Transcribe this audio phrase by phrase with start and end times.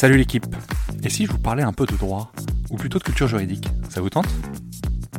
[0.00, 0.46] Salut l'équipe
[1.02, 2.30] Et si je vous parlais un peu de droit
[2.70, 4.28] Ou plutôt de culture juridique Ça vous tente?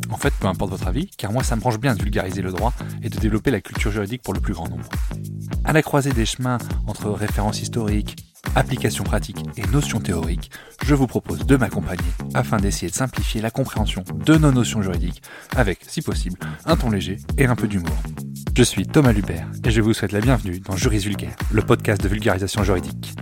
[0.09, 2.53] En fait, peu importe votre avis, car moi ça me branche bien de vulgariser le
[2.53, 2.73] droit
[3.03, 4.87] et de développer la culture juridique pour le plus grand nombre.
[5.65, 10.49] À la croisée des chemins entre références historiques, applications pratiques et notions théoriques,
[10.85, 15.21] je vous propose de m'accompagner afin d'essayer de simplifier la compréhension de nos notions juridiques
[15.57, 17.97] avec, si possible, un ton léger et un peu d'humour.
[18.55, 22.01] Je suis Thomas Lubert et je vous souhaite la bienvenue dans Juris Vulgaire, le podcast
[22.01, 23.13] de vulgarisation juridique.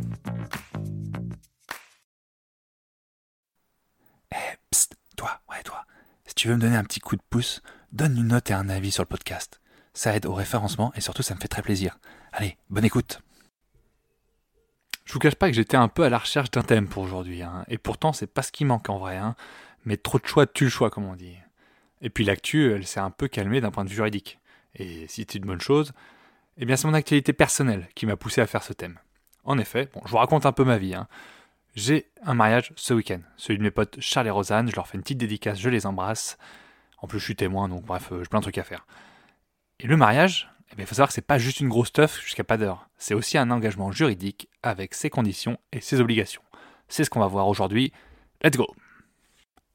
[6.38, 8.92] Tu veux me donner un petit coup de pouce, donne une note et un avis
[8.92, 9.60] sur le podcast.
[9.96, 11.98] Ça aide au référencement et surtout ça me fait très plaisir.
[12.32, 13.22] Allez, bonne écoute.
[15.04, 17.42] Je vous cache pas que j'étais un peu à la recherche d'un thème pour aujourd'hui,
[17.42, 17.66] hein.
[17.70, 19.36] et pourtant c'est pas ce qui manque en vrai, hein.
[19.86, 21.38] mais trop de choix tue le choix comme on dit.
[22.02, 24.38] Et puis l'actu, elle s'est un peu calmée d'un point de vue juridique.
[24.76, 25.92] Et si c'est une bonne chose,
[26.58, 29.00] eh bien c'est mon actualité personnelle qui m'a poussé à faire ce thème.
[29.44, 30.94] En effet, bon, je vous raconte un peu ma vie.
[30.94, 31.08] Hein.
[31.78, 34.98] J'ai un mariage ce week-end, celui de mes potes Charles et Rosanne, je leur fais
[34.98, 36.40] une petite dédicace, je les embrasse.
[36.98, 38.88] En plus je suis témoin, donc bref, euh, j'ai plein de trucs à faire.
[39.80, 42.44] Et le mariage, eh il faut savoir que c'est pas juste une grosse teuf jusqu'à
[42.44, 42.90] pas d'heure.
[42.98, 46.42] C'est aussi un engagement juridique avec ses conditions et ses obligations.
[46.88, 47.94] C'est ce qu'on va voir aujourd'hui.
[48.44, 48.74] Let's go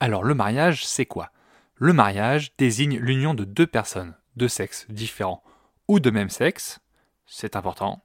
[0.00, 1.30] Alors le mariage, c'est quoi?
[1.76, 5.44] Le mariage désigne l'union de deux personnes de sexe différents
[5.86, 6.80] ou de même sexe,
[7.26, 8.04] c'est important.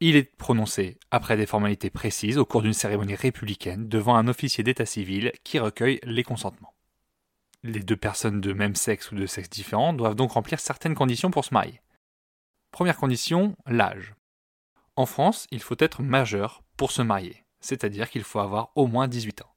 [0.00, 4.62] Il est prononcé après des formalités précises au cours d'une cérémonie républicaine devant un officier
[4.62, 6.72] d'état civil qui recueille les consentements.
[7.64, 11.32] Les deux personnes de même sexe ou de sexe différent doivent donc remplir certaines conditions
[11.32, 11.80] pour se marier.
[12.70, 14.14] Première condition, l'âge.
[14.94, 19.08] En France, il faut être majeur pour se marier, c'est-à-dire qu'il faut avoir au moins
[19.08, 19.54] 18 ans.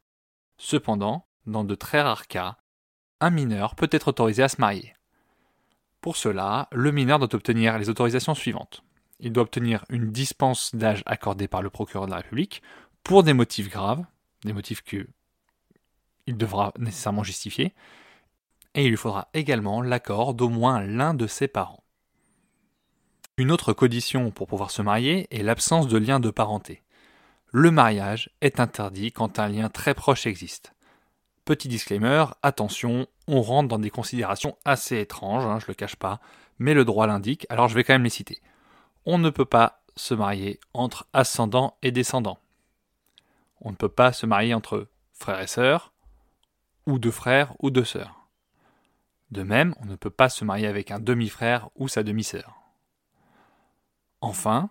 [0.57, 2.57] Cependant, dans de très rares cas,
[3.19, 4.95] un mineur peut être autorisé à se marier.
[5.99, 8.83] Pour cela, le mineur doit obtenir les autorisations suivantes.
[9.21, 12.61] Il doit obtenir une dispense d'âge accordée par le procureur de la République
[13.03, 14.03] pour des motifs graves,
[14.43, 15.07] des motifs que
[16.27, 17.73] il devra nécessairement justifier,
[18.73, 21.83] et il lui faudra également l'accord d'au moins l'un de ses parents.
[23.37, 26.83] Une autre condition pour pouvoir se marier est l'absence de lien de parenté.
[27.51, 30.73] Le mariage est interdit quand un lien très proche existe.
[31.43, 36.19] Petit disclaimer, attention, on rentre dans des considérations assez étranges, hein, je le cache pas,
[36.59, 38.41] mais le droit l'indique, alors je vais quand même les citer.
[39.05, 42.39] On ne peut pas se marier entre ascendants et descendants.
[43.61, 45.91] On ne peut pas se marier entre frères et sœurs,
[46.85, 48.27] ou deux frères ou deux sœurs.
[49.31, 52.55] De même, on ne peut pas se marier avec un demi-frère ou sa demi-sœur.
[54.19, 54.69] Enfin,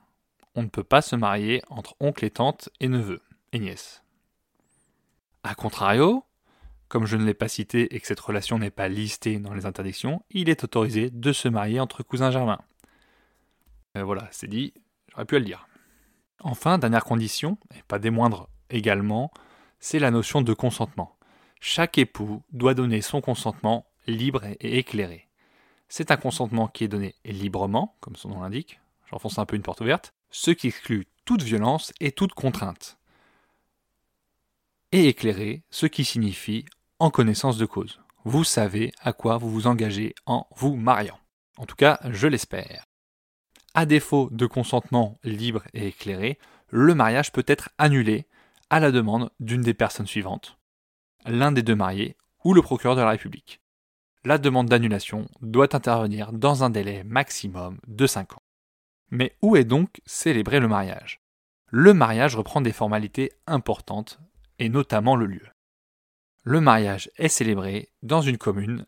[0.55, 4.03] on ne peut pas se marier entre oncle et tante et neveu et nièce.
[5.43, 6.25] A contrario,
[6.89, 9.65] comme je ne l'ai pas cité et que cette relation n'est pas listée dans les
[9.65, 12.61] interdictions, il est autorisé de se marier entre cousins germains.
[13.97, 14.73] Euh, voilà, c'est dit,
[15.11, 15.69] j'aurais pu le dire.
[16.41, 19.33] Enfin, dernière condition, et pas des moindres également,
[19.79, 21.17] c'est la notion de consentement.
[21.61, 25.29] Chaque époux doit donner son consentement libre et éclairé.
[25.89, 28.81] C'est un consentement qui est donné librement, comme son nom l'indique,
[29.11, 32.99] j'enfonce un peu une porte ouverte, ce qui exclut toute violence et toute contrainte.
[34.93, 36.65] Et éclairé, ce qui signifie
[36.99, 38.01] en connaissance de cause.
[38.25, 41.19] Vous savez à quoi vous vous engagez en vous mariant.
[41.57, 42.90] En tout cas, je l'espère.
[43.75, 46.39] À défaut de consentement libre et éclairé,
[46.71, 48.27] le mariage peut être annulé
[48.69, 50.59] à la demande d'une des personnes suivantes,
[51.27, 53.61] l'un des deux mariés ou le procureur de la République.
[54.25, 58.43] La demande d'annulation doit intervenir dans un délai maximum de 5 ans.
[59.11, 61.21] Mais où est donc célébré le mariage?
[61.67, 64.21] Le mariage reprend des formalités importantes,
[64.59, 65.47] et notamment le lieu
[66.43, 68.87] le mariage est célébré dans une commune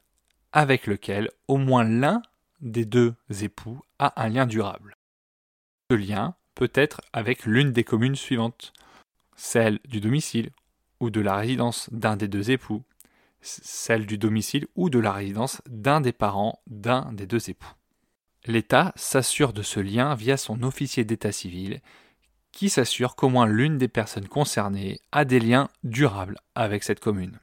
[0.53, 2.23] avec lequel au moins l'un
[2.63, 4.97] des deux époux a un lien durable.
[5.91, 8.73] Ce lien peut être avec l'une des communes suivantes,
[9.37, 10.51] celle du domicile
[11.01, 12.85] ou de la résidence d'un des deux époux,
[13.41, 17.75] celle du domicile ou de la résidence d'un des parents d'un des deux époux.
[18.47, 21.81] L'État s'assure de ce lien via son officier d'état civil
[22.53, 27.39] qui s'assure qu'au moins l'une des personnes concernées a des liens durables avec cette commune.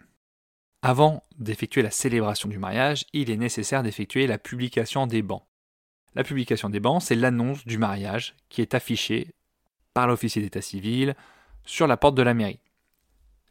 [0.82, 5.46] Avant d'effectuer la célébration du mariage, il est nécessaire d'effectuer la publication des bans.
[6.16, 9.36] La publication des bans, c'est l'annonce du mariage qui est affichée
[9.94, 11.16] par l'officier d'état civil
[11.66, 12.62] sur la porte de la mairie.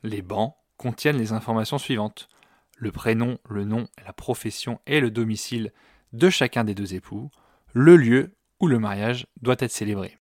[0.03, 2.29] Les bans contiennent les informations suivantes
[2.79, 5.73] le prénom, le nom, la profession et le domicile
[6.13, 7.31] de chacun des deux époux,
[7.73, 10.17] le lieu où le mariage doit être célébré.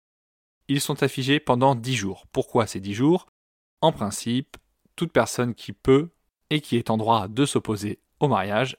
[0.69, 2.27] Ils sont affichés pendant dix jours.
[2.31, 3.27] Pourquoi ces dix jours?
[3.81, 4.57] En principe,
[4.97, 6.11] toute personne qui peut
[6.53, 8.77] et qui est en droit de s'opposer au mariage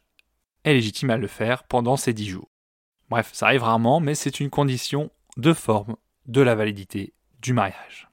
[0.63, 2.49] est légitime à le faire pendant ces dix jours.
[3.09, 5.95] Bref, ça arrive rarement, mais c'est une condition de forme
[6.27, 8.09] de la validité du mariage.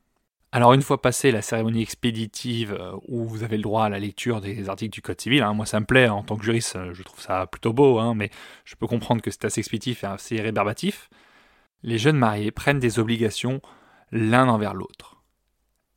[0.50, 4.00] Alors une fois passée la cérémonie expéditive euh, où vous avez le droit à la
[4.00, 6.74] lecture des articles du Code civil, hein, moi ça me plaît en tant que juriste,
[6.74, 8.30] euh, je trouve ça plutôt beau, hein, mais
[8.64, 11.08] je peux comprendre que c'est assez expéditif et assez rébarbatif,
[11.84, 13.60] les jeunes mariés prennent des obligations
[14.10, 15.19] l'un envers l'autre.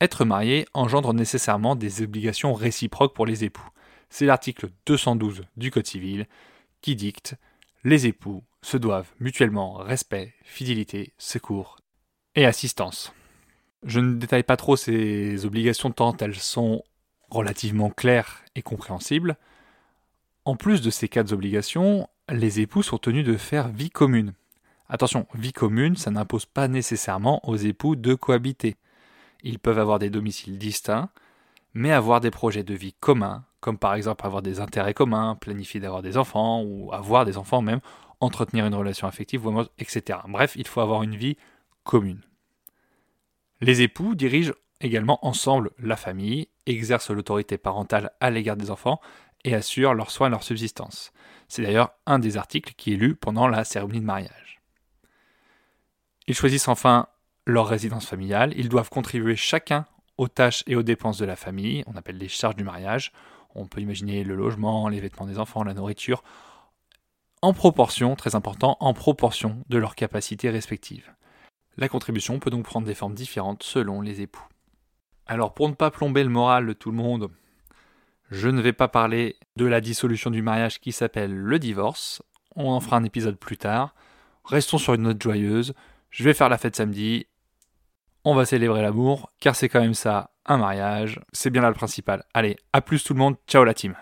[0.00, 3.68] Être marié engendre nécessairement des obligations réciproques pour les époux.
[4.10, 6.26] C'est l'article 212 du Code civil
[6.80, 7.36] qui dicte
[7.84, 11.78] les époux se doivent mutuellement respect, fidélité, secours
[12.34, 13.12] et assistance.
[13.84, 16.82] Je ne détaille pas trop ces obligations tant elles sont
[17.30, 19.36] relativement claires et compréhensibles.
[20.46, 24.32] En plus de ces quatre obligations, les époux sont tenus de faire vie commune.
[24.88, 28.76] Attention, vie commune, ça n'impose pas nécessairement aux époux de cohabiter.
[29.44, 31.10] Ils peuvent avoir des domiciles distincts,
[31.74, 35.80] mais avoir des projets de vie communs, comme par exemple avoir des intérêts communs, planifier
[35.80, 37.80] d'avoir des enfants, ou avoir des enfants même,
[38.20, 39.46] entretenir une relation affective,
[39.78, 40.18] etc.
[40.28, 41.36] Bref, il faut avoir une vie
[41.84, 42.22] commune.
[43.60, 49.00] Les époux dirigent également ensemble la famille, exercent l'autorité parentale à l'égard des enfants
[49.44, 51.12] et assurent leurs soins et leur subsistance.
[51.48, 54.62] C'est d'ailleurs un des articles qui est lu pendant la cérémonie de mariage.
[56.26, 57.08] Ils choisissent enfin
[57.46, 59.86] leur résidence familiale, ils doivent contribuer chacun
[60.16, 63.12] aux tâches et aux dépenses de la famille, on appelle les charges du mariage,
[63.54, 66.22] on peut imaginer le logement, les vêtements des enfants, la nourriture,
[67.42, 71.12] en proportion, très important, en proportion de leurs capacités respectives.
[71.76, 74.46] La contribution peut donc prendre des formes différentes selon les époux.
[75.26, 77.30] Alors pour ne pas plomber le moral de tout le monde,
[78.30, 82.22] je ne vais pas parler de la dissolution du mariage qui s'appelle le divorce,
[82.56, 83.94] on en fera un épisode plus tard.
[84.44, 85.74] Restons sur une note joyeuse,
[86.10, 87.26] je vais faire la fête samedi,
[88.24, 91.74] on va célébrer l'amour, car c'est quand même ça, un mariage, c'est bien là le
[91.74, 92.24] principal.
[92.32, 93.94] Allez, à plus tout le monde, ciao la team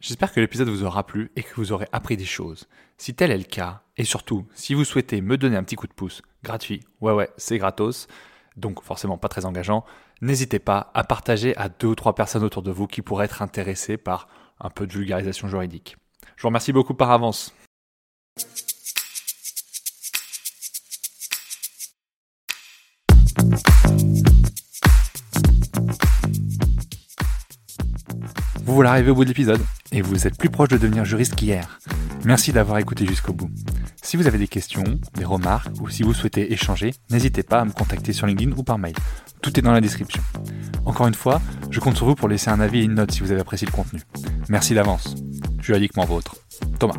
[0.00, 2.68] J'espère que l'épisode vous aura plu et que vous aurez appris des choses.
[2.98, 5.86] Si tel est le cas, et surtout, si vous souhaitez me donner un petit coup
[5.86, 8.06] de pouce, gratuit, ouais ouais, c'est gratos,
[8.56, 9.84] donc forcément pas très engageant,
[10.20, 13.40] n'hésitez pas à partager à deux ou trois personnes autour de vous qui pourraient être
[13.40, 14.28] intéressées par
[14.60, 15.96] un peu de vulgarisation juridique.
[16.36, 17.54] Je vous remercie beaucoup par avance.
[28.64, 29.60] Vous voilà arrivé au bout de l'épisode
[29.92, 31.78] et vous êtes plus proche de devenir juriste qu'hier.
[32.24, 33.50] Merci d'avoir écouté jusqu'au bout.
[34.02, 34.84] Si vous avez des questions,
[35.14, 38.62] des remarques ou si vous souhaitez échanger, n'hésitez pas à me contacter sur LinkedIn ou
[38.62, 38.94] par mail.
[39.42, 40.22] Tout est dans la description.
[40.84, 41.40] Encore une fois,
[41.70, 43.66] je compte sur vous pour laisser un avis et une note si vous avez apprécié
[43.66, 44.00] le contenu.
[44.48, 45.14] Merci d'avance.
[45.60, 46.36] Juridiquement vôtre.
[46.78, 46.94] Thomas.